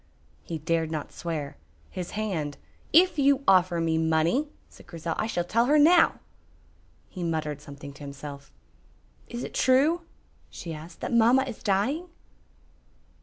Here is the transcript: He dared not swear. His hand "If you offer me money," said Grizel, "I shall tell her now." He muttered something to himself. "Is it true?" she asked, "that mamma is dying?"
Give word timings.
He 0.41 0.57
dared 0.57 0.89
not 0.89 1.11
swear. 1.11 1.57
His 1.91 2.09
hand 2.17 2.57
"If 2.91 3.19
you 3.19 3.43
offer 3.47 3.79
me 3.79 3.99
money," 3.99 4.47
said 4.67 4.87
Grizel, 4.87 5.13
"I 5.19 5.27
shall 5.27 5.43
tell 5.43 5.65
her 5.67 5.77
now." 5.77 6.19
He 7.07 7.23
muttered 7.23 7.61
something 7.61 7.93
to 7.93 8.01
himself. 8.03 8.51
"Is 9.27 9.43
it 9.43 9.53
true?" 9.53 10.01
she 10.49 10.73
asked, 10.73 11.01
"that 11.01 11.13
mamma 11.13 11.43
is 11.43 11.61
dying?" 11.61 12.07